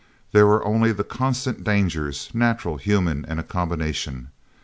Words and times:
There 0.31 0.47
were 0.47 0.65
only 0.65 0.91
the 0.93 1.03
constant 1.03 1.63
dangers, 1.63 2.31
natural, 2.33 2.77
human, 2.77 3.23
and 3.23 3.39
a 3.39 3.43
combination. 3.43 4.29